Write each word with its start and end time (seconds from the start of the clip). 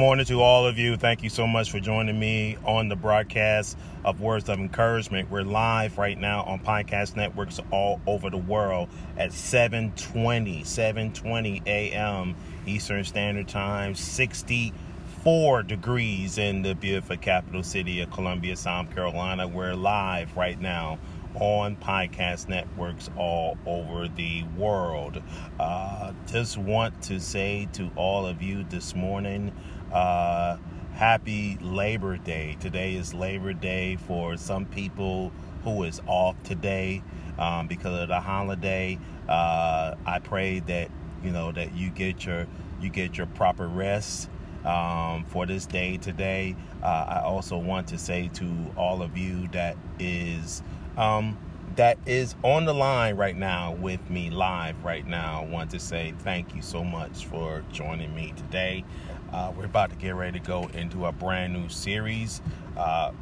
Morning 0.00 0.24
to 0.24 0.40
all 0.40 0.66
of 0.66 0.78
you. 0.78 0.96
Thank 0.96 1.22
you 1.22 1.28
so 1.28 1.46
much 1.46 1.70
for 1.70 1.78
joining 1.78 2.18
me 2.18 2.56
on 2.64 2.88
the 2.88 2.96
broadcast 2.96 3.76
of 4.02 4.22
Words 4.22 4.48
of 4.48 4.58
Encouragement. 4.58 5.30
We're 5.30 5.42
live 5.42 5.98
right 5.98 6.18
now 6.18 6.42
on 6.44 6.58
podcast 6.60 7.16
networks 7.16 7.60
all 7.70 8.00
over 8.06 8.30
the 8.30 8.38
world 8.38 8.88
at 9.18 9.30
7:20, 9.32 10.62
7:20 10.62 11.66
a.m. 11.66 12.34
Eastern 12.64 13.04
Standard 13.04 13.46
Time, 13.48 13.94
64 13.94 15.64
degrees 15.64 16.38
in 16.38 16.62
the 16.62 16.74
beautiful 16.74 17.18
capital 17.18 17.62
city 17.62 18.00
of 18.00 18.10
Columbia, 18.10 18.56
South 18.56 18.90
Carolina. 18.94 19.46
We're 19.48 19.74
live 19.74 20.34
right 20.34 20.58
now 20.58 20.98
on 21.34 21.76
podcast 21.76 22.48
networks 22.48 23.10
all 23.16 23.56
over 23.66 24.08
the 24.08 24.44
world. 24.56 25.22
Uh, 25.58 26.12
just 26.26 26.58
want 26.58 27.02
to 27.02 27.20
say 27.20 27.68
to 27.74 27.90
all 27.96 28.26
of 28.26 28.42
you 28.42 28.64
this 28.64 28.94
morning, 28.94 29.52
uh, 29.92 30.56
happy 30.92 31.58
Labor 31.60 32.16
Day. 32.16 32.56
Today 32.60 32.94
is 32.94 33.14
Labor 33.14 33.52
Day 33.52 33.96
for 33.96 34.36
some 34.36 34.66
people 34.66 35.32
who 35.64 35.82
is 35.84 36.00
off 36.06 36.36
today 36.42 37.02
um, 37.38 37.66
because 37.66 38.02
of 38.02 38.08
the 38.08 38.20
holiday. 38.20 38.98
Uh, 39.28 39.94
I 40.06 40.18
pray 40.20 40.60
that 40.60 40.90
you 41.22 41.30
know 41.30 41.52
that 41.52 41.74
you 41.74 41.90
get 41.90 42.24
your 42.24 42.46
you 42.80 42.88
get 42.90 43.18
your 43.18 43.26
proper 43.26 43.66
rest 43.66 44.28
um, 44.64 45.24
for 45.24 45.46
this 45.46 45.66
day 45.66 45.96
today. 45.96 46.56
Uh, 46.82 47.04
I 47.08 47.20
also 47.22 47.58
want 47.58 47.88
to 47.88 47.98
say 47.98 48.28
to 48.34 48.50
all 48.76 49.02
of 49.02 49.16
you 49.16 49.48
that 49.48 49.76
is 49.98 50.62
um, 50.96 51.38
that 51.80 51.96
is 52.04 52.34
on 52.42 52.66
the 52.66 52.74
line 52.74 53.16
right 53.16 53.38
now 53.38 53.72
with 53.72 54.10
me 54.10 54.28
live 54.28 54.84
right 54.84 55.06
now. 55.06 55.40
I 55.40 55.46
want 55.46 55.70
to 55.70 55.80
say 55.80 56.12
thank 56.18 56.54
you 56.54 56.60
so 56.60 56.84
much 56.84 57.24
for 57.24 57.64
joining 57.72 58.14
me 58.14 58.34
today. 58.36 58.84
Uh, 59.32 59.50
we're 59.56 59.64
about 59.64 59.88
to 59.88 59.96
get 59.96 60.14
ready 60.14 60.38
to 60.38 60.46
go 60.46 60.68
into 60.74 61.06
a 61.06 61.12
brand 61.12 61.54
new 61.54 61.70
series. 61.70 62.42
Uh, 62.76 63.12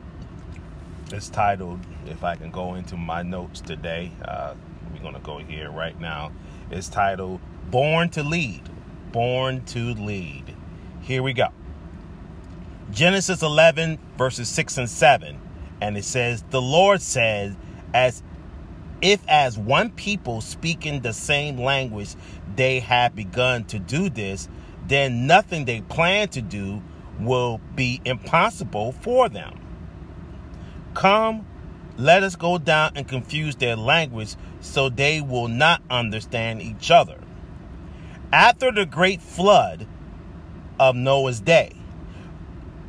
it's 1.13 1.29
titled, 1.29 1.79
if 2.07 2.25
I 2.25 2.35
can 2.35 2.51
go 2.51 2.75
into 2.75 2.97
my 2.97 3.23
notes 3.23 3.61
today, 3.61 4.11
uh, 4.25 4.55
we're 4.93 5.03
going 5.03 5.15
to 5.15 5.21
go 5.21 5.39
here 5.39 5.71
right 5.71 5.99
now. 6.01 6.33
It's 6.69 6.89
titled 6.89 7.41
Born 7.71 8.09
to 8.09 8.25
Lead. 8.25 8.69
Born 9.13 9.65
to 9.67 9.95
Lead. 9.95 10.57
Here 11.03 11.23
we 11.23 11.33
go. 11.33 11.51
Genesis 12.91 13.41
11, 13.41 14.01
verses 14.17 14.49
6 14.49 14.79
and 14.79 14.91
7. 14.91 15.41
And 15.81 15.97
it 15.97 16.05
says, 16.05 16.43
The 16.51 16.61
Lord 16.61 17.01
said, 17.01 17.55
As 17.95 18.25
if 19.01 19.21
as 19.29 19.59
one 19.59 19.91
people 19.91 20.41
speaking 20.41 21.01
the 21.01 21.13
same 21.13 21.57
language 21.59 22.15
they 22.57 22.81
have 22.81 23.15
begun 23.15 23.65
to 23.65 23.79
do 23.79 24.09
this, 24.09 24.49
then 24.87 25.27
nothing 25.27 25.65
they 25.65 25.81
plan 25.83 26.29
to 26.29 26.43
do 26.43 26.83
will 27.21 27.61
be 27.75 28.01
impossible 28.05 28.93
for 28.93 29.29
them. 29.29 29.61
Come, 30.95 31.47
let 31.97 32.23
us 32.23 32.37
go 32.37 32.59
down 32.59 32.93
and 32.95 33.07
confuse 33.07 33.57
their 33.57 33.77
language 33.77 34.35
so 34.61 34.89
they 34.89 35.21
will 35.21 35.49
not 35.49 35.83
understand 35.91 36.63
each 36.63 36.91
other. 36.91 37.19
After 38.33 38.73
the 38.73 38.87
great 38.87 39.23
flood 39.23 39.87
of 40.79 40.95
Noah's 40.95 41.41
day, 41.41 41.73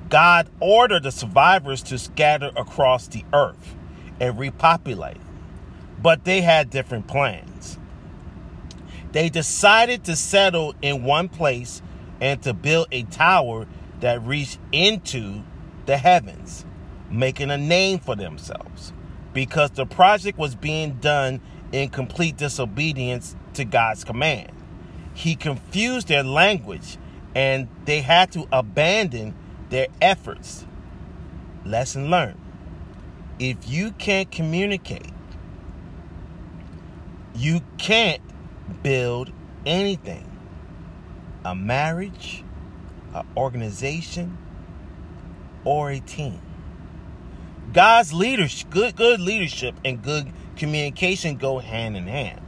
God 0.10 0.50
ordered 0.60 1.04
the 1.04 1.12
survivors 1.12 1.84
to 1.84 2.00
scatter 2.00 2.52
across 2.56 3.08
the 3.08 3.24
earth 3.32 3.76
and 4.20 4.38
repopulate, 4.40 5.18
but 6.02 6.24
they 6.24 6.42
had 6.42 6.70
different 6.70 7.08
plans. 7.08 7.78
They 9.12 9.30
decided 9.30 10.04
to 10.06 10.16
settle 10.16 10.76
in 10.82 11.04
one 11.04 11.30
place 11.30 11.82
and 12.22 12.42
to 12.44 12.54
build 12.54 12.88
a 12.92 13.04
tower 13.04 13.68
that 14.02 14.22
reached 14.24 14.60
into 14.72 15.44
the 15.86 15.98
heavens, 15.98 16.66
making 17.10 17.50
a 17.50 17.58
name 17.58 18.00
for 18.00 18.16
themselves 18.16 18.94
because 19.34 19.72
the 19.72 19.86
project 19.86 20.38
was 20.38 20.56
being 20.56 20.96
done 20.96 21.42
in 21.72 21.90
complete 21.90 22.38
disobedience 22.38 23.36
to 23.54 23.66
God's 23.66 24.04
command. 24.04 24.52
He 25.14 25.36
confused 25.36 26.08
their 26.08 26.24
language 26.24 26.98
and 27.36 27.68
they 27.86 28.02
had 28.02 28.32
to 28.34 28.48
abandon 28.52 29.36
their 29.70 29.88
efforts. 30.02 30.66
Lesson 31.66 32.10
learned. 32.10 32.40
If 33.38 33.70
you 33.70 33.92
can't 33.92 34.32
communicate, 34.32 35.12
you 37.36 37.62
can't 37.78 38.22
build 38.84 39.32
anything 39.66 40.26
a 41.46 41.56
marriage, 41.56 42.44
an 43.14 43.26
organization, 43.38 44.38
or 45.64 45.90
a 45.90 46.00
team. 46.00 46.42
God's 47.72 48.14
leadership, 48.14 48.70
good, 48.70 48.96
good 48.96 49.20
leadership 49.20 49.76
and 49.86 50.02
good 50.02 50.32
communication 50.58 51.38
go 51.38 51.60
hand 51.60 51.96
in 51.96 52.08
hand. 52.08 52.42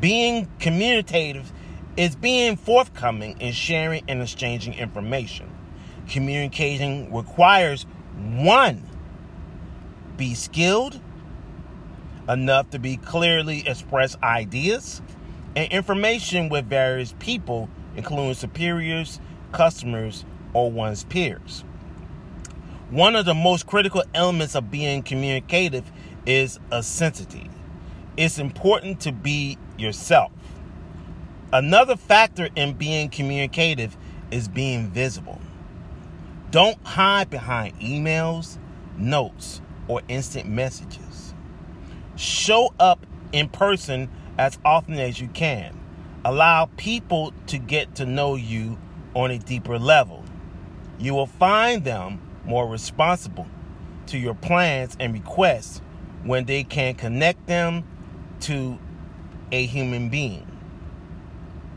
Being 0.00 0.48
communicative 0.58 1.52
is 1.96 2.16
being 2.16 2.56
forthcoming 2.56 3.40
in 3.40 3.52
sharing 3.52 4.04
and 4.08 4.22
exchanging 4.22 4.74
information. 4.74 5.50
Communicating 6.08 7.12
requires 7.12 7.84
one, 8.16 8.82
be 10.16 10.34
skilled 10.34 11.00
enough 12.32 12.70
to 12.70 12.78
be 12.78 12.96
clearly 12.96 13.66
express 13.66 14.16
ideas 14.22 15.02
and 15.54 15.70
information 15.72 16.48
with 16.48 16.66
various 16.66 17.14
people 17.18 17.68
including 17.96 18.34
superiors, 18.34 19.20
customers, 19.52 20.24
or 20.54 20.70
one's 20.70 21.04
peers. 21.04 21.64
One 22.90 23.16
of 23.16 23.24
the 23.24 23.34
most 23.34 23.66
critical 23.66 24.02
elements 24.14 24.54
of 24.54 24.70
being 24.70 25.02
communicative 25.02 25.90
is 26.26 26.58
authenticity. 26.70 27.50
It's 28.16 28.38
important 28.38 29.00
to 29.00 29.12
be 29.12 29.58
yourself. 29.78 30.30
Another 31.52 31.96
factor 31.96 32.48
in 32.54 32.74
being 32.74 33.08
communicative 33.08 33.96
is 34.30 34.48
being 34.48 34.88
visible. 34.88 35.40
Don't 36.50 36.82
hide 36.86 37.30
behind 37.30 37.78
emails, 37.80 38.58
notes, 38.98 39.62
or 39.88 40.02
instant 40.08 40.48
messages. 40.48 41.31
Show 42.16 42.74
up 42.78 43.06
in 43.32 43.48
person 43.48 44.10
as 44.38 44.58
often 44.64 44.94
as 44.98 45.20
you 45.20 45.28
can 45.28 45.78
allow 46.24 46.66
people 46.76 47.32
to 47.48 47.58
get 47.58 47.96
to 47.96 48.06
know 48.06 48.36
you 48.36 48.78
on 49.14 49.30
a 49.30 49.38
deeper 49.38 49.78
level. 49.78 50.24
You 50.98 51.14
will 51.14 51.26
find 51.26 51.84
them 51.84 52.20
more 52.44 52.68
responsible 52.68 53.46
to 54.06 54.18
your 54.18 54.34
plans 54.34 54.96
and 55.00 55.12
requests 55.12 55.80
when 56.22 56.44
they 56.44 56.62
can 56.62 56.94
connect 56.94 57.46
them 57.46 57.84
to 58.40 58.78
a 59.50 59.66
human 59.66 60.08
being. 60.08 60.46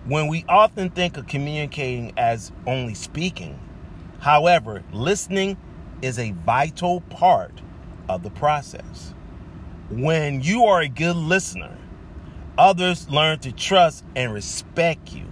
When 0.06 0.28
we 0.28 0.46
often 0.48 0.92
think 0.92 1.18
of 1.18 1.26
communicating 1.26 2.14
as 2.18 2.52
only 2.68 2.94
speaking, 2.94 3.60
however, 4.20 4.84
listening 4.92 5.58
is 6.04 6.20
a 6.20 6.32
vital 6.32 7.02
part 7.02 7.62
of 8.08 8.22
the 8.22 8.30
process. 8.30 9.15
When 9.90 10.42
you 10.42 10.66
are 10.66 10.82
a 10.82 10.88
good 10.88 11.16
listener, 11.16 11.78
Others 12.58 13.10
learn 13.10 13.40
to 13.40 13.52
trust 13.52 14.06
and 14.16 14.34
respect 14.34 15.14
you. 15.14 15.26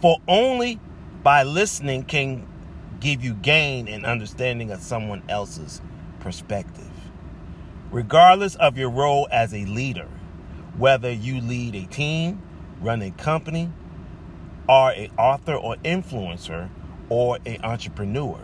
For 0.00 0.18
only 0.28 0.78
by 1.24 1.42
listening 1.42 2.04
can 2.04 2.46
give 3.00 3.24
you 3.24 3.34
gain 3.34 3.88
and 3.88 4.06
understanding 4.06 4.70
of 4.70 4.82
someone 4.82 5.24
else's 5.28 5.82
perspective. 6.20 6.88
Regardless 7.90 8.54
of 8.54 8.78
your 8.78 8.90
role 8.90 9.26
as 9.32 9.52
a 9.52 9.64
leader, 9.64 10.06
whether 10.76 11.10
you 11.10 11.40
lead 11.40 11.74
a 11.74 11.86
team, 11.86 12.40
run 12.80 13.02
a 13.02 13.10
company, 13.10 13.72
are 14.68 14.92
an 14.92 15.10
author 15.18 15.54
or 15.54 15.74
influencer, 15.76 16.68
or 17.08 17.38
an 17.46 17.58
entrepreneur, 17.64 18.38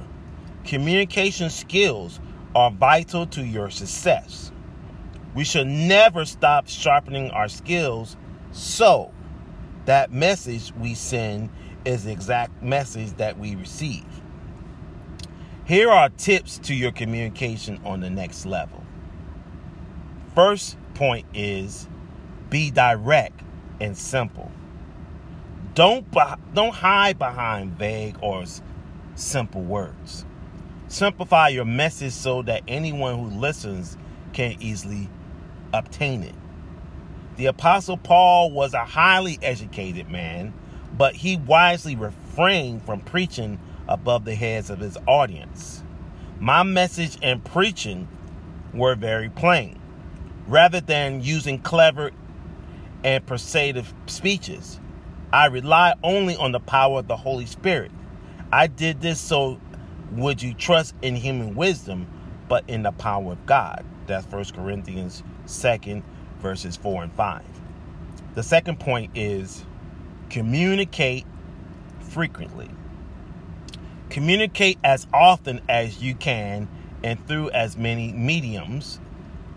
communication 0.64 1.48
skills 1.48 2.18
are 2.54 2.70
vital 2.70 3.26
to 3.26 3.44
your 3.44 3.70
success. 3.70 4.52
We 5.34 5.44
should 5.44 5.66
never 5.66 6.25
stop 6.25 6.69
sharpening 6.69 7.31
our 7.31 7.49
skills 7.49 8.16
so 8.52 9.12
that 9.87 10.12
message 10.12 10.72
we 10.78 10.94
send 10.94 11.50
is 11.84 12.04
the 12.04 12.12
exact 12.12 12.62
message 12.62 13.12
that 13.16 13.38
we 13.38 13.56
receive. 13.56 14.04
Here 15.64 15.90
are 15.90 16.08
tips 16.10 16.58
to 16.60 16.75
your 16.75 16.93
communication 16.93 17.81
on 17.84 18.00
the 18.00 18.10
next 18.10 18.44
level. 18.46 18.84
First 20.34 20.76
point 20.94 21.26
is 21.34 21.88
be 22.50 22.70
direct 22.70 23.40
and 23.81 23.96
simple. 23.96 24.50
Don't 25.75 26.06
don't 26.52 26.75
hide 26.75 27.19
behind 27.19 27.78
vague 27.78 28.19
or 28.20 28.44
simple 29.14 29.62
words. 29.62 30.26
Simplify 30.92 31.48
your 31.48 31.64
message 31.64 32.12
so 32.12 32.42
that 32.42 32.64
anyone 32.68 33.18
who 33.18 33.40
listens 33.40 33.96
can 34.34 34.56
easily 34.60 35.08
obtain 35.72 36.22
it. 36.22 36.34
The 37.36 37.46
Apostle 37.46 37.96
Paul 37.96 38.50
was 38.50 38.74
a 38.74 38.84
highly 38.84 39.38
educated 39.40 40.10
man, 40.10 40.52
but 40.92 41.14
he 41.14 41.38
wisely 41.38 41.96
refrained 41.96 42.84
from 42.84 43.00
preaching 43.00 43.58
above 43.88 44.26
the 44.26 44.34
heads 44.34 44.68
of 44.68 44.80
his 44.80 44.98
audience. 45.06 45.82
My 46.38 46.62
message 46.62 47.16
and 47.22 47.42
preaching 47.42 48.06
were 48.74 48.94
very 48.94 49.30
plain. 49.30 49.80
Rather 50.46 50.82
than 50.82 51.22
using 51.22 51.58
clever 51.58 52.10
and 53.02 53.24
persuasive 53.24 53.94
speeches, 54.04 54.78
I 55.32 55.46
rely 55.46 55.94
only 56.04 56.36
on 56.36 56.52
the 56.52 56.60
power 56.60 56.98
of 56.98 57.08
the 57.08 57.16
Holy 57.16 57.46
Spirit. 57.46 57.92
I 58.52 58.66
did 58.66 59.00
this 59.00 59.18
so 59.18 59.58
would 60.16 60.42
you 60.42 60.54
trust 60.54 60.94
in 61.02 61.16
human 61.16 61.54
wisdom, 61.54 62.06
but 62.48 62.64
in 62.68 62.82
the 62.82 62.92
power 62.92 63.32
of 63.32 63.46
God. 63.46 63.84
That's 64.06 64.26
1 64.26 64.44
Corinthians 64.54 65.22
2nd, 65.46 66.02
verses 66.40 66.76
4 66.76 67.04
and 67.04 67.12
5. 67.12 67.42
The 68.34 68.42
second 68.42 68.80
point 68.80 69.12
is 69.14 69.64
communicate 70.30 71.26
frequently. 72.00 72.70
Communicate 74.10 74.78
as 74.84 75.06
often 75.12 75.60
as 75.68 76.02
you 76.02 76.14
can 76.14 76.68
and 77.02 77.26
through 77.26 77.50
as 77.50 77.76
many 77.76 78.12
mediums 78.12 79.00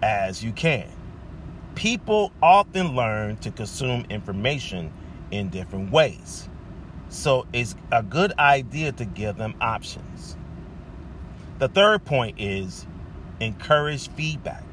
as 0.01 0.43
you 0.43 0.51
can. 0.51 0.89
People 1.75 2.31
often 2.41 2.95
learn 2.95 3.37
to 3.37 3.51
consume 3.51 4.05
information 4.09 4.93
in 5.31 5.49
different 5.49 5.91
ways. 5.91 6.47
So 7.09 7.45
it's 7.53 7.75
a 7.91 8.01
good 8.01 8.33
idea 8.39 8.91
to 8.93 9.05
give 9.05 9.37
them 9.37 9.55
options. 9.59 10.37
The 11.57 11.69
third 11.69 12.03
point 12.03 12.39
is 12.39 12.85
encourage 13.39 14.09
feedback. 14.09 14.63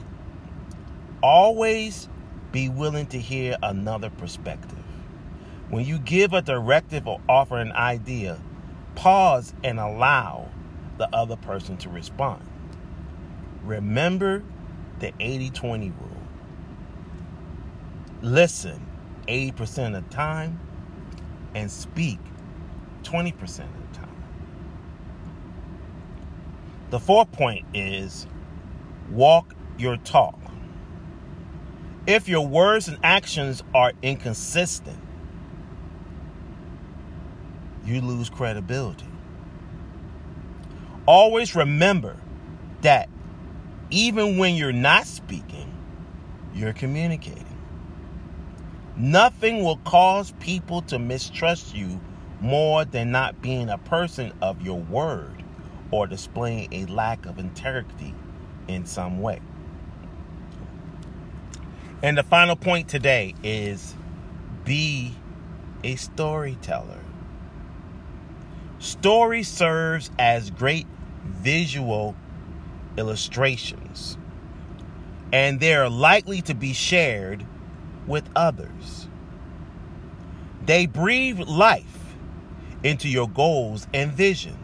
Always 1.23 2.09
be 2.51 2.69
willing 2.69 3.07
to 3.07 3.19
hear 3.19 3.57
another 3.63 4.11
perspective. 4.11 4.79
When 5.71 5.85
you 5.85 5.99
give 5.99 6.33
a 6.33 6.43
directive 6.43 7.07
or 7.07 7.21
offer 7.29 7.59
an 7.59 7.73
idea, 7.73 8.41
pause 8.97 9.55
and 9.63 9.79
allow 9.79 10.49
the 10.99 11.09
other 11.15 11.37
person 11.37 11.77
to 11.79 11.89
respond. 11.89 12.45
Remember 13.63 14.43
the 14.99 15.13
80 15.21 15.51
20 15.51 15.91
rule. 15.91 16.23
Listen 18.23 18.87
80% 19.29 19.97
of 19.97 20.09
the 20.09 20.15
time 20.15 20.61
and 21.55 21.71
speak 21.71 22.19
20% 23.05 23.33
of 23.41 23.93
the 23.93 23.99
time. 23.99 24.12
The 26.93 27.01
fourth 27.01 27.33
point 27.33 27.65
is 27.73 28.27
walk 29.11 29.55
your 29.79 29.97
talk. 29.97 30.39
If 32.07 32.29
your 32.29 32.47
words 32.47 32.87
and 32.87 32.99
actions 33.03 33.63
are 33.75 33.95
inconsistent, 34.03 34.99
you 37.87 38.03
lose 38.03 38.29
credibility. 38.29 39.07
Always 41.07 41.57
remember 41.57 42.15
that 42.83 43.09
even 43.89 44.37
when 44.37 44.55
you're 44.55 44.71
not 44.71 45.07
speaking, 45.07 45.75
you're 46.53 46.75
communicating. 46.75 47.59
Nothing 48.99 49.65
will 49.65 49.79
cause 49.79 50.35
people 50.41 50.83
to 50.83 50.99
mistrust 50.99 51.75
you 51.75 51.99
more 52.43 52.85
than 52.85 53.11
not 53.11 53.41
being 53.41 53.71
a 53.71 53.79
person 53.79 54.35
of 54.43 54.61
your 54.61 54.79
word 54.79 55.42
or 55.93 56.09
displaying 56.09 56.69
a 56.73 56.87
lack 56.87 57.27
of 57.27 57.39
integrity 57.39 58.15
in 58.67 58.85
some 58.85 59.21
way. 59.21 59.41
And 62.03 62.19
the 62.19 62.25
final 62.25 62.57
point 62.57 62.89
today 62.89 63.35
is 63.45 63.95
be 64.65 65.15
a 65.85 65.95
storyteller. 65.95 66.99
Story 68.81 69.45
serves 69.45 70.11
as 70.19 70.51
great 70.51 70.89
visual 71.25 72.17
illustrations, 72.97 74.19
and 75.33 75.61
they 75.61 75.75
are 75.75 75.89
likely 75.89 76.43
to 76.43 76.55
be 76.55 76.73
shared 76.73 77.47
with 78.09 78.29
others. 78.35 79.07
They 80.67 80.87
breathe 80.87 81.39
life 81.41 82.15
into 82.83 83.09
your 83.09 83.29
goals 83.29 83.87
and 83.95 84.13
vision. 84.13 84.62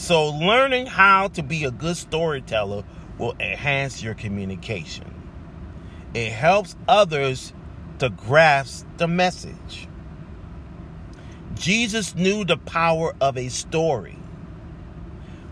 So, 0.00 0.30
learning 0.30 0.86
how 0.86 1.28
to 1.28 1.42
be 1.42 1.64
a 1.64 1.70
good 1.70 1.94
storyteller 1.94 2.84
will 3.18 3.36
enhance 3.38 4.02
your 4.02 4.14
communication. 4.14 5.04
It 6.14 6.32
helps 6.32 6.74
others 6.88 7.52
to 7.98 8.08
grasp 8.08 8.86
the 8.96 9.06
message. 9.06 9.88
Jesus 11.54 12.14
knew 12.14 12.46
the 12.46 12.56
power 12.56 13.14
of 13.20 13.36
a 13.36 13.50
story. 13.50 14.16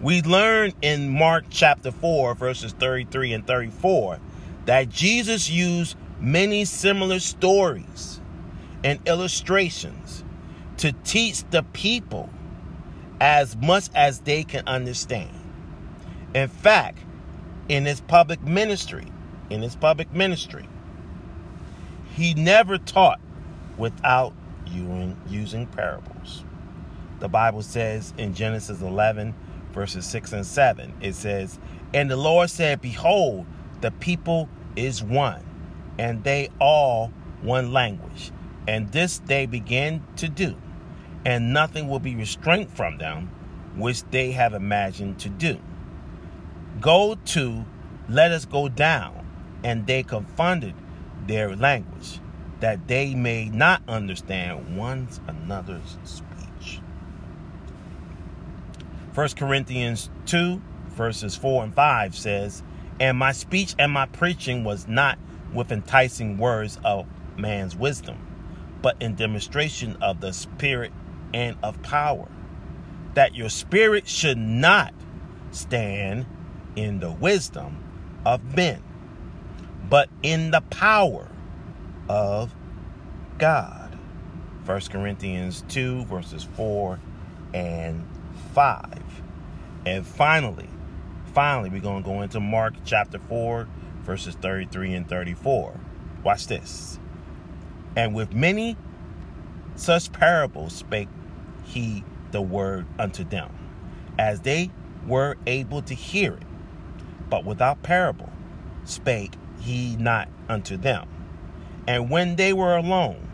We 0.00 0.23
learn 0.23 0.73
in 0.81 1.11
Mark 1.11 1.45
chapter 1.50 1.93
4, 1.93 2.35
verses 2.35 2.73
33 2.73 3.35
and 3.35 3.47
34, 3.47 4.19
that 4.64 4.88
Jesus 4.88 5.50
used 5.50 5.95
many 6.21 6.64
similar 6.64 7.21
stories 7.21 8.19
and 8.83 8.99
illustrations 9.07 10.25
to 10.78 10.93
teach 11.05 11.45
the 11.50 11.64
people 11.75 12.31
as 13.20 13.56
much 13.56 13.88
as 13.94 14.20
they 14.20 14.44
can 14.44 14.66
understand. 14.66 15.30
In 16.34 16.48
fact, 16.48 16.98
in 17.68 17.84
his 17.84 18.00
public 18.00 18.42
ministry, 18.42 19.06
in 19.50 19.62
his 19.62 19.76
public 19.76 20.12
ministry, 20.12 20.68
he 22.14 22.34
never 22.34 22.78
taught 22.78 23.20
without 23.76 24.34
using, 24.66 25.66
parables. 25.66 26.44
The 27.20 27.28
Bible 27.28 27.62
says 27.62 28.12
in 28.18 28.34
Genesis 28.34 28.80
11, 28.80 29.34
verses 29.72 30.06
6 30.06 30.32
and 30.32 30.46
7, 30.46 30.94
it 31.00 31.14
says, 31.14 31.58
And 31.94 32.10
the 32.10 32.16
Lord 32.16 32.50
said, 32.50 32.80
Behold, 32.80 33.46
the 33.80 33.90
people 33.90 34.48
is 34.76 35.02
one, 35.02 35.42
and 35.98 36.22
they 36.22 36.50
all 36.60 37.12
one 37.42 37.72
language. 37.72 38.30
And 38.66 38.92
this 38.92 39.20
they 39.20 39.46
began 39.46 40.04
to 40.16 40.28
do 40.28 40.56
and 41.25 41.52
nothing 41.52 41.88
will 41.88 41.98
be 41.98 42.14
restrained 42.14 42.70
from 42.70 42.98
them 42.98 43.30
which 43.76 44.02
they 44.10 44.32
have 44.32 44.54
imagined 44.54 45.18
to 45.20 45.28
do. 45.28 45.58
Go 46.80 47.16
to, 47.26 47.64
let 48.08 48.32
us 48.32 48.44
go 48.44 48.68
down, 48.68 49.26
and 49.62 49.87
they 49.87 50.02
confounded 50.02 50.75
their 51.26 51.54
language, 51.54 52.20
that 52.60 52.88
they 52.88 53.14
may 53.14 53.48
not 53.48 53.82
understand 53.88 54.76
one 54.76 55.08
another's 55.26 55.98
speech. 56.04 56.80
1 59.14 59.28
Corinthians 59.30 60.10
2, 60.26 60.60
verses 60.90 61.37
4 61.37 61.64
and 61.64 61.75
5 61.75 62.16
says, 62.16 62.62
And 63.00 63.18
my 63.18 63.32
speech 63.32 63.75
and 63.78 63.92
my 63.92 64.06
preaching 64.06 64.64
was 64.64 64.87
not 64.87 65.18
with 65.52 65.72
enticing 65.72 66.38
words 66.38 66.78
of 66.84 67.06
man's 67.37 67.75
wisdom, 67.75 68.18
but 68.82 68.96
in 69.00 69.14
demonstration 69.14 69.96
of 70.00 70.20
the 70.20 70.32
Spirit 70.32 70.92
and 71.32 71.56
of 71.62 71.80
power. 71.82 72.28
That 73.14 73.35
your 73.35 73.49
spirit 73.49 74.08
should 74.08 74.38
not 74.38 74.94
stand 75.50 76.26
in 76.76 77.00
the 77.00 77.11
wisdom 77.11 77.82
of 78.25 78.56
men, 78.56 78.82
but 79.88 80.08
in 80.23 80.50
the 80.50 80.61
power 80.61 81.28
of 82.08 82.54
God. 83.38 83.99
1 84.66 84.80
Corinthians 84.90 85.64
2, 85.68 86.04
verses 86.04 86.44
4 86.44 87.00
and 87.54 88.06
5. 88.52 89.23
And 89.87 90.06
finally, 90.06 90.68
finally, 91.32 91.70
we're 91.70 91.80
going 91.80 92.02
to 92.02 92.08
go 92.08 92.20
into 92.20 92.40
Mark 92.40 92.75
chapter 92.85 93.18
4, 93.18 93.66
verses 94.02 94.35
33 94.35 94.94
and 94.94 95.08
34. 95.08 95.80
Watch 96.23 96.47
this. 96.47 96.99
And 97.97 98.14
with 98.14 98.35
many 98.35 98.76
such 99.76 100.12
parables 100.12 100.75
spake 100.75 101.08
he 101.68 102.04
the 102.32 102.42
word 102.42 102.87
unto 102.98 103.25
them, 103.25 103.50
as 104.18 104.40
they 104.40 104.70
were 105.06 105.37
able 105.46 105.82
to 105.82 105.94
hear 105.94 106.34
it. 106.34 106.42
But 107.30 107.44
without 107.44 107.82
parable 107.82 108.32
spake 108.84 109.34
he 109.60 109.96
not 109.96 110.28
unto 110.48 110.76
them. 110.76 111.08
And 111.87 112.10
when 112.10 112.37
they 112.37 112.52
were 112.52 112.76
alone, 112.76 113.28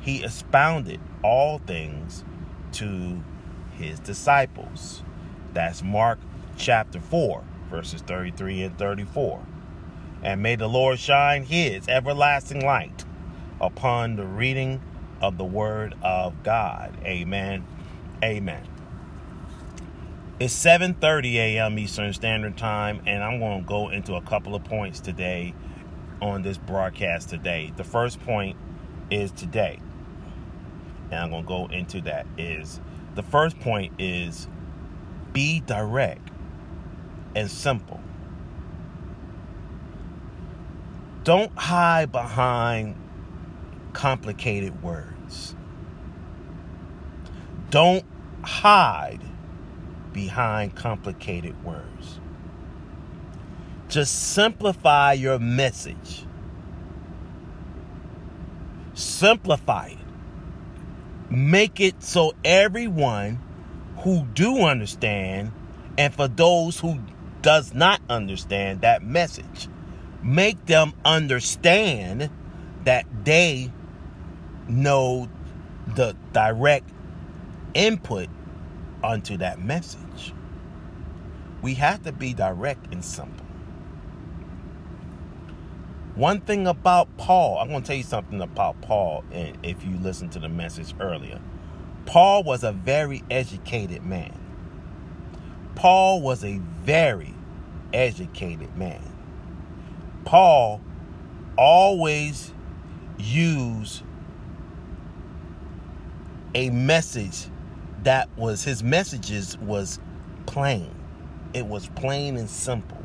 he 0.00 0.22
expounded 0.24 1.00
all 1.22 1.58
things 1.58 2.24
to 2.72 3.22
his 3.72 3.98
disciples. 4.00 5.02
That's 5.52 5.82
Mark 5.82 6.18
chapter 6.56 7.00
4, 7.00 7.42
verses 7.70 8.02
33 8.02 8.62
and 8.62 8.78
34. 8.78 9.40
And 10.22 10.42
may 10.42 10.56
the 10.56 10.68
Lord 10.68 10.98
shine 10.98 11.44
his 11.44 11.88
everlasting 11.88 12.64
light 12.64 13.04
upon 13.60 14.16
the 14.16 14.26
reading 14.26 14.80
of 15.20 15.38
the 15.38 15.44
word 15.44 15.94
of 16.02 16.42
God. 16.42 16.96
Amen. 17.04 17.64
Amen. 18.22 18.66
It's 20.40 20.54
7:30 20.54 21.34
a.m. 21.34 21.78
Eastern 21.78 22.12
Standard 22.12 22.56
Time 22.56 23.00
and 23.06 23.22
I'm 23.22 23.38
going 23.38 23.62
to 23.62 23.68
go 23.68 23.90
into 23.90 24.14
a 24.14 24.22
couple 24.22 24.54
of 24.54 24.64
points 24.64 25.00
today 25.00 25.54
on 26.20 26.42
this 26.42 26.58
broadcast 26.58 27.28
today. 27.28 27.72
The 27.76 27.84
first 27.84 28.20
point 28.20 28.56
is 29.10 29.30
today. 29.30 29.78
And 31.10 31.20
I'm 31.20 31.30
going 31.30 31.42
to 31.44 31.48
go 31.48 31.66
into 31.66 32.00
that 32.02 32.26
is 32.36 32.80
The 33.14 33.22
first 33.22 33.58
point 33.60 34.00
is 34.00 34.48
be 35.32 35.60
direct 35.60 36.30
and 37.34 37.50
simple. 37.50 38.00
Don't 41.24 41.56
hide 41.56 42.10
behind 42.10 42.96
complicated 43.92 44.82
words. 44.82 45.54
Don't 47.70 48.04
hide 48.42 49.20
behind 50.12 50.74
complicated 50.74 51.62
words. 51.64 52.20
Just 53.88 54.32
simplify 54.32 55.12
your 55.12 55.38
message. 55.38 56.24
Simplify 58.94 59.88
it. 59.88 59.98
Make 61.30 61.80
it 61.80 62.02
so 62.02 62.34
everyone 62.44 63.40
who 63.98 64.24
do 64.34 64.64
understand 64.64 65.52
and 65.96 66.14
for 66.14 66.28
those 66.28 66.80
who 66.80 66.98
does 67.42 67.74
not 67.74 68.00
understand 68.08 68.80
that 68.80 69.02
message 69.02 69.68
make 70.22 70.66
them 70.66 70.92
understand 71.04 72.30
that 72.84 73.06
they 73.24 73.70
know 74.68 75.28
the 75.94 76.16
direct 76.32 76.90
input 77.74 78.28
onto 79.02 79.36
that 79.38 79.60
message. 79.60 80.32
We 81.62 81.74
have 81.74 82.02
to 82.04 82.12
be 82.12 82.34
direct 82.34 82.92
and 82.92 83.04
simple. 83.04 83.46
One 86.14 86.40
thing 86.40 86.66
about 86.66 87.16
Paul, 87.16 87.58
I'm 87.58 87.68
going 87.68 87.82
to 87.82 87.86
tell 87.86 87.96
you 87.96 88.02
something 88.02 88.40
about 88.40 88.80
Paul 88.80 89.24
and 89.30 89.56
if 89.62 89.84
you 89.84 89.96
listen 89.98 90.28
to 90.30 90.40
the 90.40 90.48
message 90.48 90.94
earlier. 90.98 91.40
Paul 92.06 92.42
was 92.42 92.64
a 92.64 92.72
very 92.72 93.22
educated 93.30 94.04
man. 94.04 94.32
Paul 95.74 96.20
was 96.20 96.42
a 96.42 96.58
very 96.82 97.34
educated 97.92 98.76
man. 98.76 99.02
Paul 100.24 100.80
always 101.56 102.52
used 103.18 104.02
a 106.54 106.70
message 106.70 107.46
that 108.08 108.30
was 108.38 108.64
his 108.64 108.82
messages 108.82 109.58
was 109.58 109.98
plain. 110.46 110.90
It 111.52 111.66
was 111.66 111.90
plain 111.90 112.38
and 112.38 112.48
simple. 112.48 113.02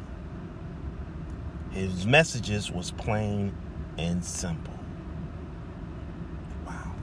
His 1.72 2.06
messages 2.06 2.72
was 2.72 2.92
plain 2.92 3.54
and 3.98 4.24
simple. 4.24 4.74
Wow. 6.66 6.96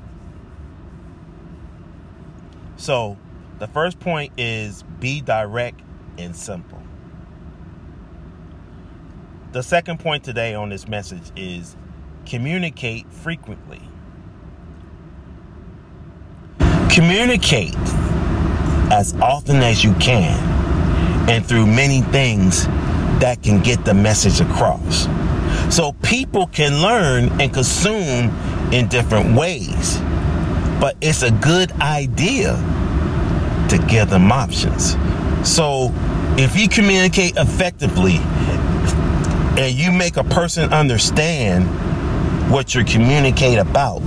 So, 2.78 3.18
the 3.58 3.66
first 3.66 4.00
point 4.00 4.32
is 4.38 4.82
be 4.98 5.20
direct 5.20 5.82
and 6.16 6.34
simple. 6.34 6.80
The 9.52 9.62
second 9.62 10.00
point 10.00 10.24
today 10.24 10.54
on 10.54 10.70
this 10.70 10.88
message 10.88 11.30
is 11.36 11.76
communicate 12.24 13.12
frequently. 13.12 13.89
Communicate 16.92 17.76
as 18.90 19.14
often 19.22 19.58
as 19.58 19.84
you 19.84 19.94
can 19.94 20.36
and 21.30 21.46
through 21.46 21.64
many 21.64 22.00
things 22.00 22.66
that 23.20 23.40
can 23.44 23.62
get 23.62 23.84
the 23.84 23.94
message 23.94 24.40
across. 24.40 25.06
So 25.74 25.92
people 26.02 26.48
can 26.48 26.82
learn 26.82 27.40
and 27.40 27.54
consume 27.54 28.30
in 28.72 28.88
different 28.88 29.36
ways. 29.36 30.00
But 30.80 30.96
it's 31.00 31.22
a 31.22 31.30
good 31.30 31.70
idea 31.80 32.56
to 33.68 33.78
give 33.88 34.10
them 34.10 34.32
options. 34.32 34.96
So 35.48 35.92
if 36.36 36.58
you 36.58 36.68
communicate 36.68 37.36
effectively 37.36 38.16
and 39.56 39.72
you 39.72 39.92
make 39.92 40.16
a 40.16 40.24
person 40.24 40.72
understand 40.72 41.68
what 42.50 42.74
you're 42.74 42.82
communicate 42.82 43.58
about, 43.58 44.00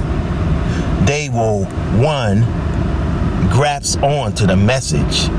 they 1.05 1.29
will 1.29 1.63
one 2.01 2.62
grasp 3.53 4.01
on 4.01 4.33
to 4.33 4.47
the 4.47 4.55
message, 4.57 5.29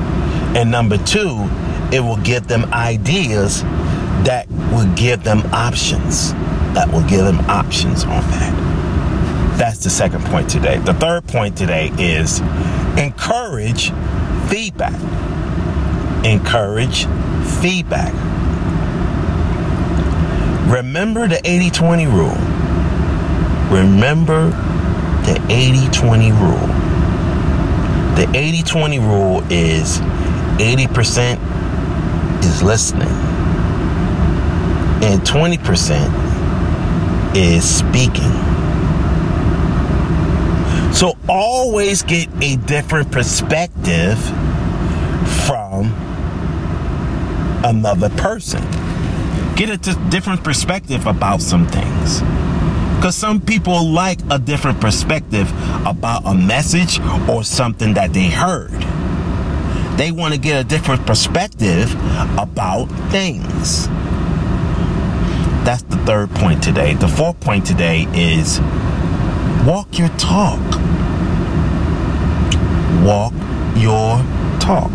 and 0.57 0.71
number 0.71 0.97
two, 0.99 1.49
it 1.93 1.99
will 1.99 2.17
give 2.19 2.47
them 2.47 2.65
ideas 2.73 3.63
that 4.23 4.47
will 4.71 4.87
give 4.95 5.25
them 5.25 5.41
options. 5.53 6.33
That 6.75 6.89
will 6.93 7.03
give 7.09 7.25
them 7.25 7.41
options 7.51 8.05
on 8.05 8.23
that. 8.31 9.59
That's 9.59 9.83
the 9.83 9.91
second 9.91 10.25
point 10.27 10.49
today. 10.49 10.79
The 10.79 10.95
third 10.95 11.27
point 11.27 11.57
today 11.57 11.91
is 11.99 12.39
encourage 12.97 13.91
feedback. 14.49 14.95
Encourage 16.25 17.07
feedback. 17.61 18.15
Remember 20.73 21.27
the 21.27 21.41
80 21.45 21.71
20 21.71 22.07
rule. 22.07 22.39
Remember 23.77 24.51
the 25.27 25.45
80 25.51 25.89
20 25.91 26.31
rule. 26.31 26.85
The 28.17 28.31
80 28.33 28.63
20 28.63 28.99
rule 29.01 29.43
is 29.51 29.99
80% 30.59 31.41
is 32.45 32.63
listening, 32.63 33.09
and 35.03 35.21
20% 35.23 37.37
is 37.37 37.65
speaking. 37.65 38.31
So 40.93 41.17
always 41.29 42.05
get 42.05 42.29
a 42.41 42.55
different 42.55 43.11
perspective 43.11 44.17
from 45.45 45.93
another 47.65 48.11
person. 48.11 48.63
Get 49.57 49.71
a 49.71 49.77
different 50.11 50.45
perspective 50.45 51.09
about 51.09 51.43
some 51.43 51.67
things. 51.67 52.23
Because 52.97 53.17
some 53.17 53.41
people 53.41 53.87
like 53.87 54.19
a 54.31 54.39
different 54.39 54.81
perspective 54.81 55.51
about 55.87 56.23
a 56.25 56.35
message 56.35 57.01
or 57.29 57.45
something 57.45 57.95
that 57.95 58.13
they 58.13 58.29
heard. 58.29 58.73
They 59.99 60.11
want 60.11 60.35
to 60.35 60.41
get 60.41 60.61
a 60.61 60.65
different 60.65 61.07
perspective 61.07 61.93
about 62.39 62.87
things. 63.11 63.87
That's 65.65 65.83
the 65.85 65.97
third 66.05 66.31
point 66.31 66.63
today. 66.63 66.95
The 66.95 67.09
fourth 67.09 67.39
point 67.41 67.65
today 67.65 68.07
is 68.13 68.61
walk 69.65 69.99
your 69.99 70.09
talk. 70.19 70.61
Walk 73.03 73.33
your 73.77 74.19
talk. 74.61 74.91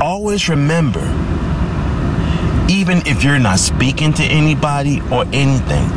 Always 0.00 0.48
remember, 0.48 1.00
even 2.68 2.98
if 3.06 3.24
you're 3.24 3.38
not 3.38 3.58
speaking 3.58 4.12
to 4.12 4.22
anybody 4.22 5.00
or 5.10 5.24
anything, 5.32 5.88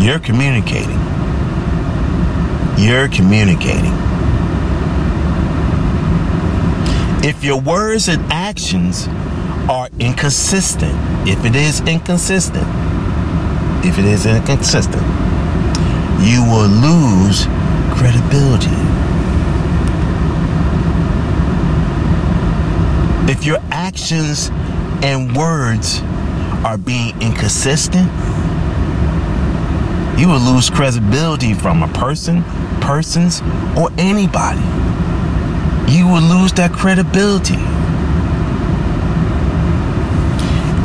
you're 0.00 0.18
communicating. 0.18 0.98
You're 2.76 3.08
communicating. 3.08 3.92
If 7.24 7.44
your 7.44 7.60
words 7.60 8.08
and 8.08 8.20
actions 8.32 9.06
are 9.70 9.88
inconsistent, 10.00 10.92
if 11.28 11.44
it 11.44 11.54
is 11.54 11.80
inconsistent, 11.82 12.66
if 13.84 13.98
it 13.98 14.04
is 14.04 14.26
inconsistent, 14.26 15.02
you 16.20 16.42
will 16.42 16.68
lose 16.68 17.46
credibility. 17.94 18.66
If 23.30 23.44
your 23.44 23.58
actions 23.70 24.50
and 25.02 25.36
words 25.36 26.00
are 26.64 26.78
being 26.78 27.20
inconsistent, 27.20 28.06
you 30.18 30.28
will 30.28 30.40
lose 30.40 30.70
credibility 30.70 31.54
from 31.54 31.82
a 31.82 31.88
person, 31.88 32.44
persons, 32.80 33.40
or 33.76 33.90
anybody. 33.98 34.60
You 35.92 36.06
will 36.06 36.22
lose 36.22 36.52
that 36.52 36.72
credibility. 36.72 37.56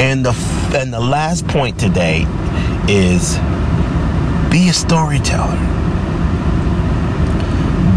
And 0.01 0.25
the 0.25 0.33
and 0.75 0.91
the 0.91 0.99
last 0.99 1.47
point 1.47 1.79
today 1.79 2.25
is 2.87 3.37
be 4.49 4.69
a 4.69 4.73
storyteller. 4.73 5.57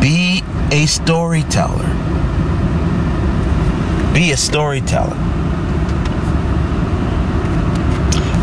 Be 0.00 0.42
a 0.72 0.86
storyteller. 0.86 1.86
Be 4.14 4.32
a 4.32 4.36
storyteller. 4.36 5.29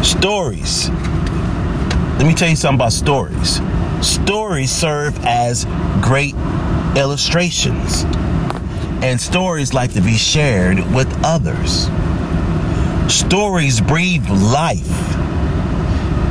Stories. 0.07 0.87
Let 0.87 2.25
me 2.25 2.33
tell 2.33 2.47
you 2.47 2.55
something 2.55 2.77
about 2.77 2.93
stories. 2.93 3.59
Stories 4.01 4.71
serve 4.71 5.19
as 5.25 5.65
great 6.01 6.33
illustrations, 6.95 8.03
and 9.03 9.19
stories 9.19 9.73
like 9.73 9.91
to 9.95 10.01
be 10.01 10.15
shared 10.15 10.77
with 10.95 11.13
others. 11.25 11.89
Stories 13.13 13.81
breathe 13.81 14.25
life 14.29 14.87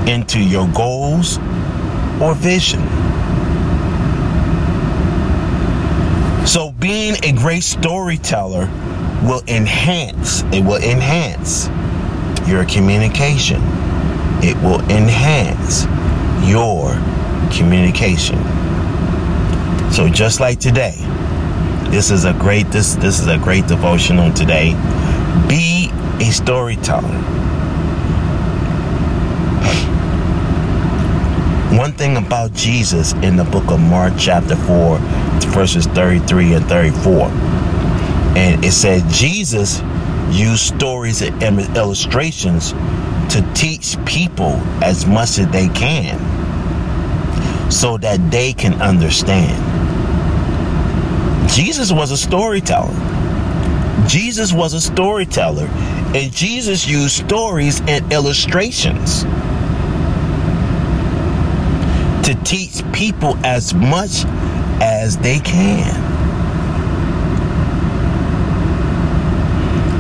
into 0.09 0.41
your 0.43 0.67
goals 0.69 1.37
or 2.19 2.35
vision. 2.35 2.81
So, 6.47 6.73
being 6.73 7.17
a 7.23 7.33
great 7.33 7.63
storyteller 7.63 8.71
will 9.23 9.43
enhance, 9.47 10.45
it 10.45 10.65
will 10.65 10.83
enhance 10.83 11.69
your 12.47 12.65
communication. 12.65 13.61
It 14.43 14.57
will 14.63 14.81
enhance 14.91 15.85
your 16.49 16.93
communication. 17.51 18.37
So 19.91 20.09
just 20.09 20.41
like 20.41 20.61
today, 20.61 20.95
this 21.91 22.11
is 22.11 22.25
a 22.25 22.33
great 22.35 22.71
this 22.71 22.95
this 22.97 23.21
is 23.21 23.29
a 23.29 23.39
great 23.39 23.67
devotional 23.67 24.33
today. 24.33 24.73
Be 25.49 25.91
a 26.21 26.31
storyteller. 26.31 27.17
One 31.77 31.93
thing 31.93 32.17
about 32.17 32.53
Jesus 32.55 33.13
in 33.15 33.37
the 33.37 33.45
book 33.45 33.71
of 33.71 33.81
Mark 33.81 34.15
chapter 34.19 34.57
4 34.57 34.99
verses 35.53 35.87
33 35.87 36.55
and 36.55 36.67
34. 36.67 37.29
And 38.37 38.65
it 38.65 38.73
says 38.73 39.03
Jesus 39.19 39.81
used 40.31 40.63
stories 40.63 41.23
and 41.23 41.61
illustrations 41.77 42.73
to 43.33 43.53
teach 43.55 43.97
people 44.05 44.55
as 44.83 45.07
much 45.07 45.39
as 45.39 45.49
they 45.49 45.69
can 45.69 46.19
so 47.71 47.99
that 47.99 48.31
they 48.31 48.53
can 48.53 48.81
understand. 48.81 49.57
Jesus 51.51 51.93
was 51.93 52.11
a 52.11 52.17
storyteller. 52.17 52.95
Jesus 54.07 54.53
was 54.53 54.75
a 54.75 54.81
storyteller, 54.81 55.67
and 56.15 56.33
Jesus 56.33 56.87
used 56.87 57.17
stories 57.25 57.81
and 57.89 58.13
illustrations 58.13 59.23
to 62.25 62.35
teach 62.45 62.83
people 62.93 63.37
as 63.45 63.75
much 63.75 64.25
as 64.81 65.17
they 65.19 65.39
can. 65.41 66.16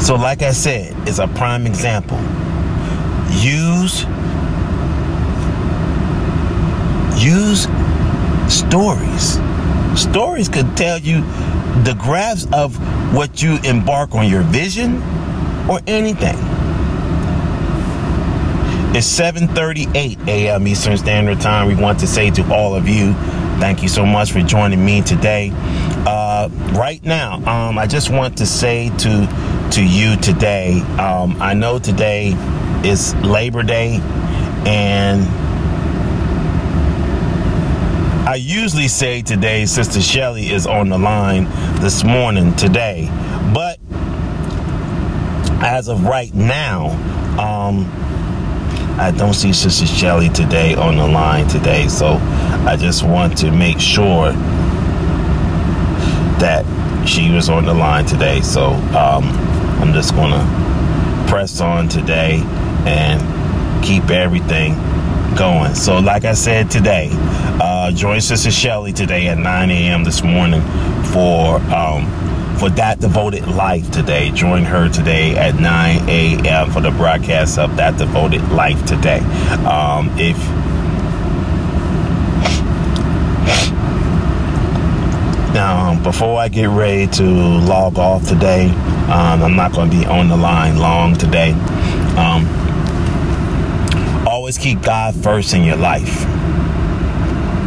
So, 0.07 0.15
like 0.15 0.43
I 0.43 0.53
said, 0.53 0.95
it's 1.09 1.19
a 1.19 1.27
prime 1.27 1.67
example. 1.67 2.17
Use 3.43 4.05
use 7.21 7.67
stories. 8.49 9.41
Stories 10.01 10.49
could 10.49 10.77
tell 10.77 11.01
you 11.01 11.23
the 11.83 11.97
graphs 11.99 12.47
of 12.53 12.77
what 13.13 13.43
you 13.43 13.59
embark 13.65 14.15
on 14.15 14.29
your 14.29 14.43
vision 14.43 15.03
or 15.69 15.81
anything. 15.89 16.37
It's 18.95 19.09
7:38 19.09 20.29
a.m. 20.29 20.69
Eastern 20.69 20.97
Standard 20.99 21.41
Time. 21.41 21.67
We 21.67 21.75
want 21.75 21.99
to 21.99 22.07
say 22.07 22.31
to 22.31 22.55
all 22.55 22.77
of 22.77 22.87
you, 22.89 23.13
thank 23.59 23.83
you 23.83 23.89
so 23.89 24.07
much 24.07 24.31
for 24.31 24.41
joining 24.41 24.85
me 24.85 25.03
today. 25.03 25.51
Uh, 26.07 26.49
right 26.75 27.05
now, 27.05 27.43
um, 27.45 27.77
I 27.77 27.89
just 27.89 28.11
want 28.11 28.39
to 28.39 28.47
say 28.47 28.91
to 28.99 29.46
to 29.73 29.85
you 29.85 30.17
today. 30.17 30.81
Um, 30.99 31.37
I 31.41 31.55
know 31.55 31.79
today 31.79 32.35
is 32.85 33.15
Labor 33.17 33.63
Day, 33.63 34.01
and 34.67 35.23
I 38.29 38.37
usually 38.37 38.89
say 38.89 39.23
today, 39.23 39.67
Sister 39.67 40.01
Shelly 40.01 40.51
is 40.51 40.67
on 40.67 40.89
the 40.89 40.99
line 40.99 41.45
this 41.81 42.05
morning 42.05 42.55
today, 42.57 43.09
but 43.55 43.79
as 45.63 45.89
of 45.89 46.05
right 46.05 46.35
now, 46.35 46.89
um, 47.39 47.91
I 48.99 49.13
don't 49.17 49.35
see 49.35 49.53
Sister 49.53 49.87
Shelly 49.87 50.29
today 50.29 50.75
on 50.75 50.97
the 50.97 51.07
line 51.07 51.49
today, 51.49 51.89
so 51.89 52.19
I 52.67 52.77
just 52.79 53.03
want 53.03 53.37
to 53.39 53.51
make 53.51 53.79
sure 53.79 54.33
that 56.39 56.65
she 57.07 57.31
was 57.31 57.49
on 57.49 57.65
the 57.65 57.75
line 57.75 58.05
today. 58.05 58.41
So 58.41 58.71
um, 58.97 59.25
I'm 59.81 59.93
just 59.93 60.15
gonna 60.15 60.45
press 61.29 61.61
on 61.61 61.89
today 61.89 62.41
and 62.87 63.85
keep 63.85 64.11
everything 64.11 64.75
going. 65.37 65.75
So, 65.75 65.99
like 65.99 66.25
I 66.25 66.35
said 66.35 66.71
today, 66.71 67.11
uh, 67.13 67.91
join 67.93 68.21
Sister 68.21 68.51
Shelly 68.51 68.93
today 68.93 69.29
at 69.29 69.39
9 69.39 69.71
a.m. 69.71 70.05
this 70.05 70.23
morning 70.23 70.63
for 71.13 71.57
um, 71.73 72.07
for 72.59 72.71
that 72.71 73.01
devoted 73.01 73.47
life 73.47 73.91
today. 73.91 74.31
Join 74.31 74.65
her 74.65 74.89
today 74.89 75.37
at 75.37 75.57
9 75.57 76.09
a.m. 76.09 76.71
for 76.71 76.81
the 76.81 76.91
broadcast 76.91 77.59
of 77.59 77.77
that 77.77 77.99
devoted 77.99 78.43
life 78.51 78.85
today. 78.87 79.19
Um, 79.67 80.11
if 80.19 80.37
now, 85.57 85.99
before 86.03 86.39
I 86.39 86.49
get 86.49 86.69
ready 86.69 87.07
to 87.07 87.25
log 87.25 87.99
off 87.99 88.29
today, 88.29 88.69
um, 88.69 89.43
I'm 89.43 89.57
not 89.57 89.73
going 89.73 89.91
to 89.91 89.97
be 89.97 90.05
on 90.05 90.29
the 90.29 90.37
line 90.37 90.77
long 90.77 91.17
today. 91.17 91.53
Um, 92.19 92.47
always 94.29 94.59
keep 94.59 94.83
God 94.83 95.15
first 95.15 95.55
in 95.55 95.65
your 95.65 95.77
life. 95.77 96.27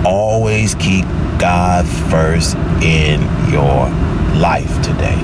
Always 0.06 0.75
keep 0.75 1.04
God 1.39 1.88
first 2.12 2.56
in 2.84 3.21
your 3.52 3.89
life 4.38 4.71
today. 4.84 5.19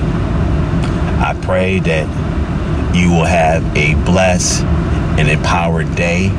I 1.22 1.38
pray 1.42 1.78
that 1.78 2.96
you 2.96 3.10
will 3.10 3.24
have 3.26 3.64
a 3.76 3.94
blessed 4.04 4.64
and 4.64 5.28
empowered 5.28 5.94
day 5.94 6.30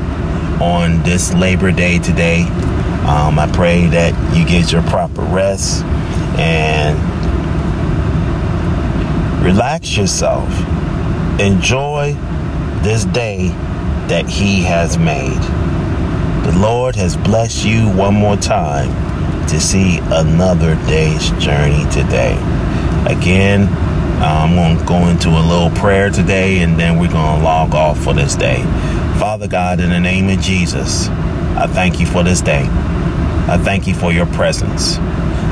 on 0.60 1.02
this 1.04 1.34
Labor 1.34 1.72
Day 1.72 2.00
today. 2.00 2.42
Um, 3.08 3.40
I 3.40 3.50
pray 3.54 3.86
that 3.88 4.36
you 4.36 4.46
get 4.46 4.74
your 4.74 4.84
proper 4.84 5.22
rest 5.22 5.86
and 6.38 6.98
relax 9.44 9.96
yourself. 9.98 10.50
Enjoy 11.40 12.14
this 12.82 13.06
day 13.06 13.50
that 14.08 14.30
He 14.30 14.64
has 14.64 14.98
made. 14.98 15.42
The 16.46 16.58
Lord 16.60 16.96
has 16.96 17.18
blessed 17.18 17.66
you 17.66 17.90
one 17.90 18.14
more 18.14 18.38
time 18.38 18.90
to 19.48 19.60
see 19.60 20.00
another 20.00 20.76
day's 20.88 21.30
journey 21.32 21.84
today. 21.92 22.34
Again, 23.08 23.68
I'm 24.22 24.56
going 24.56 24.78
to 24.78 24.86
go 24.86 25.08
into 25.10 25.30
a 25.30 25.44
little 25.46 25.70
prayer 25.72 26.10
today 26.10 26.60
and 26.64 26.80
then 26.80 26.98
we're 27.00 27.12
going 27.12 27.40
to 27.40 27.44
log 27.44 27.76
off 27.76 28.04
for 28.04 28.14
this 28.14 28.36
day. 28.36 28.64
Father 29.20 29.48
God, 29.48 29.80
in 29.80 29.90
the 29.90 30.00
name 30.00 30.30
of 30.30 30.40
Jesus, 30.40 31.08
I 31.58 31.68
thank 31.68 32.00
you 32.00 32.06
for 32.06 32.24
this 32.24 32.42
day. 32.42 32.66
I 33.50 33.60
thank 33.64 33.88
you 33.88 33.94
for 33.94 34.12
your 34.12 34.26
presence. 34.28 34.98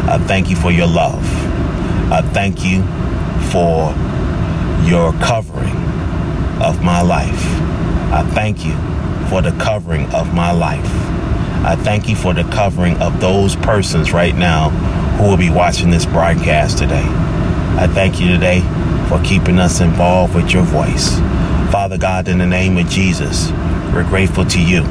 I 0.08 0.18
thank 0.20 0.50
you 0.50 0.56
for 0.56 0.72
your 0.72 0.88
love. 0.88 1.24
I 2.12 2.22
thank 2.22 2.64
you 2.64 2.84
for 3.52 3.94
your 4.88 5.12
covering 5.14 5.76
of 6.62 6.84
my 6.84 7.02
life. 7.02 7.44
I 8.12 8.24
thank 8.34 8.64
you 8.66 8.74
for 9.30 9.42
the 9.42 9.52
covering 9.60 10.06
of 10.14 10.34
my 10.34 10.52
life. 10.52 10.86
I 11.66 11.76
thank 11.76 12.08
you 12.08 12.16
for 12.16 12.34
the 12.34 12.44
covering 12.44 12.98
of 13.02 13.20
those 13.20 13.56
persons 13.56 14.12
right 14.12 14.36
now 14.36 14.70
who 15.18 15.24
will 15.30 15.38
be 15.38 15.50
watching 15.50 15.90
this 15.90 16.06
broadcast 16.06 16.78
today. 16.78 17.06
I 17.78 17.88
thank 17.88 18.20
you 18.22 18.28
today 18.28 18.62
for 19.10 19.20
keeping 19.24 19.58
us 19.58 19.82
involved 19.82 20.36
with 20.36 20.52
your 20.52 20.64
voice. 20.64 21.18
Father 21.72 21.98
God, 21.98 22.28
in 22.28 22.38
the 22.38 22.46
name 22.46 22.78
of 22.78 22.88
Jesus, 22.88 23.52
we're 23.94 24.08
grateful 24.08 24.46
to 24.46 24.62
you 24.62 24.84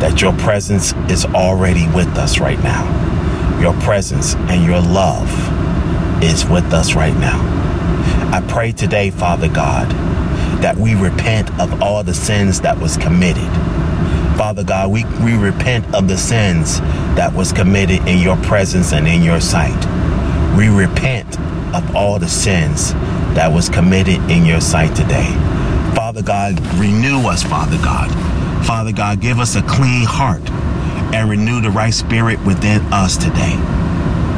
that 0.00 0.22
your 0.22 0.32
presence 0.32 0.94
is 1.10 1.26
already 1.26 1.86
with 1.88 2.08
us 2.16 2.38
right 2.38 2.58
now. 2.62 3.07
Your 3.60 3.74
presence 3.80 4.34
and 4.34 4.64
your 4.64 4.80
love 4.80 5.30
is 6.22 6.46
with 6.46 6.72
us 6.72 6.94
right 6.94 7.16
now. 7.16 7.38
I 8.32 8.44
pray 8.48 8.72
today, 8.72 9.10
Father 9.10 9.48
God, 9.48 9.90
that 10.62 10.76
we 10.76 10.94
repent 10.94 11.50
of 11.60 11.82
all 11.82 12.02
the 12.02 12.14
sins 12.14 12.60
that 12.62 12.78
was 12.78 12.96
committed 12.96 13.50
Father 14.38 14.62
God, 14.62 14.92
we, 14.92 15.04
we 15.24 15.36
repent 15.36 15.84
of 15.92 16.06
the 16.06 16.16
sins 16.16 16.78
that 17.18 17.34
was 17.34 17.50
committed 17.52 18.06
in 18.06 18.18
your 18.18 18.36
presence 18.36 18.92
and 18.92 19.08
in 19.08 19.24
your 19.24 19.40
sight. 19.40 19.76
We 20.56 20.68
repent 20.68 21.36
of 21.74 21.96
all 21.96 22.20
the 22.20 22.28
sins 22.28 22.92
that 23.34 23.50
was 23.52 23.68
committed 23.68 24.18
in 24.30 24.46
your 24.46 24.60
sight 24.60 24.94
today. 24.94 25.26
Father 25.96 26.22
God, 26.22 26.60
renew 26.76 27.26
us, 27.26 27.42
Father 27.42 27.78
God. 27.78 28.12
Father 28.64 28.92
God, 28.92 29.20
give 29.20 29.40
us 29.40 29.56
a 29.56 29.62
clean 29.62 30.04
heart 30.06 30.48
and 31.14 31.30
renew 31.30 31.60
the 31.60 31.70
right 31.70 31.92
spirit 31.92 32.44
within 32.44 32.80
us 32.92 33.16
today. 33.16 33.54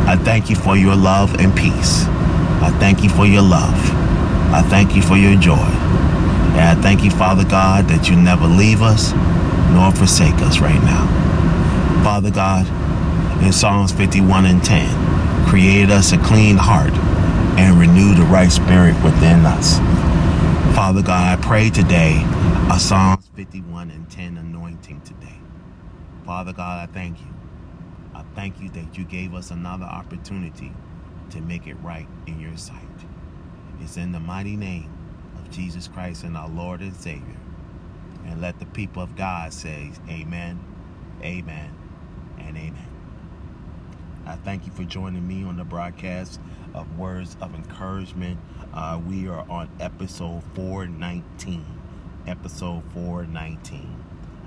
I 0.07 0.17
thank 0.17 0.51
you 0.51 0.57
for 0.57 0.77
your 0.77 0.97
love 0.97 1.35
and 1.41 1.55
peace. 1.57 2.05
I 2.63 2.75
thank 2.79 3.03
you 3.03 3.09
for 3.09 3.27
your 3.27 3.43
love. 3.43 3.75
I 4.53 4.63
thank 4.63 4.97
you 4.97 5.03
for 5.03 5.17
your 5.17 5.39
joy. 5.41 5.55
And 5.57 6.61
I 6.61 6.75
thank 6.83 7.05
you, 7.05 7.11
Father 7.11 7.45
God, 7.45 7.87
that 7.89 8.09
you 8.09 8.17
never 8.17 8.47
leave 8.47 8.83
us 8.83 9.13
nor 9.73 9.93
forsake 9.93 10.35
us 10.43 10.61
right 10.61 10.83
now. 10.83 11.07
Father 12.03 12.31
God, 12.31 12.67
in 13.45 13.53
Psalms 13.53 13.93
51 13.93 14.47
and 14.47 14.63
10, 14.65 15.47
create 15.47 15.91
us 15.91 16.13
a 16.13 16.19
clean 16.19 16.57
heart 16.59 16.93
and 17.59 17.79
renew 17.79 18.15
the 18.15 18.25
right 18.25 18.51
spirit 18.51 18.95
within 19.05 19.47
us. 19.47 19.79
Father 20.75 21.03
God, 21.03 21.39
I 21.39 21.43
pray 21.43 21.71
today 21.71 22.23
a 22.71 22.79
Psalms 22.79 23.29
51 23.37 23.91
and 23.91 24.10
10 24.10 24.10
anointing 24.10 24.10
today. 24.10 24.10
Father 26.31 26.53
God, 26.53 26.89
I 26.89 26.93
thank 26.93 27.19
you. 27.19 27.27
I 28.15 28.23
thank 28.37 28.61
you 28.61 28.69
that 28.69 28.97
you 28.97 29.03
gave 29.03 29.35
us 29.35 29.51
another 29.51 29.85
opportunity 29.85 30.73
to 31.31 31.41
make 31.41 31.67
it 31.67 31.75
right 31.83 32.07
in 32.29 32.39
your 32.39 32.57
sight. 32.57 32.77
It's 33.81 33.97
in 33.97 34.13
the 34.13 34.21
mighty 34.21 34.55
name 34.55 34.97
of 35.35 35.51
Jesus 35.51 35.89
Christ 35.89 36.23
and 36.23 36.37
our 36.37 36.49
Lord 36.49 36.83
and 36.83 36.95
Savior. 36.95 37.37
And 38.27 38.41
let 38.41 38.61
the 38.61 38.67
people 38.67 39.03
of 39.03 39.17
God 39.17 39.53
say, 39.53 39.91
Amen, 40.09 40.65
Amen, 41.21 41.75
and 42.39 42.57
Amen. 42.57 42.89
I 44.25 44.37
thank 44.37 44.67
you 44.67 44.73
for 44.73 44.85
joining 44.85 45.27
me 45.27 45.43
on 45.43 45.57
the 45.57 45.65
broadcast 45.65 46.39
of 46.75 46.97
Words 46.97 47.37
of 47.41 47.57
Encouragement. 47.57 48.39
Uh, 48.73 49.01
we 49.05 49.27
are 49.27 49.45
on 49.51 49.69
episode 49.81 50.45
419. 50.55 51.65
Episode 52.29 52.85
419. 52.95 54.05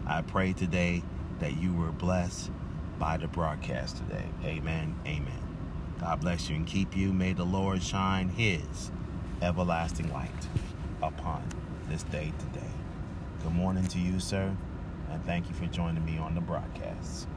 I 0.07 0.21
pray 0.21 0.53
today 0.53 1.03
that 1.39 1.57
you 1.61 1.73
were 1.73 1.91
blessed 1.91 2.51
by 2.99 3.17
the 3.17 3.27
broadcast 3.27 3.97
today. 3.97 4.25
Amen. 4.45 4.95
Amen. 5.05 5.41
God 5.99 6.21
bless 6.21 6.49
you 6.49 6.55
and 6.55 6.67
keep 6.67 6.95
you. 6.95 7.13
May 7.13 7.33
the 7.33 7.43
Lord 7.45 7.81
shine 7.83 8.29
his 8.29 8.91
everlasting 9.41 10.11
light 10.13 10.29
upon 11.01 11.43
this 11.89 12.03
day 12.03 12.31
today. 12.39 12.67
Good 13.43 13.53
morning 13.53 13.87
to 13.87 13.99
you, 13.99 14.19
sir, 14.19 14.55
and 15.11 15.25
thank 15.25 15.49
you 15.49 15.55
for 15.55 15.65
joining 15.65 16.05
me 16.05 16.17
on 16.17 16.35
the 16.35 16.41
broadcast. 16.41 17.27